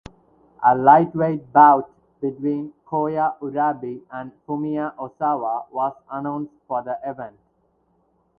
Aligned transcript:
A 0.65 0.73
lightweight 0.75 1.53
bout 1.53 1.87
between 2.21 2.73
Koya 2.87 3.37
Urabe 3.39 4.01
and 4.11 4.31
Fumiya 4.47 4.95
Osawa 4.95 5.71
was 5.71 5.93
announced 6.11 6.53
for 6.67 6.81
the 6.81 6.97
event. 7.05 7.37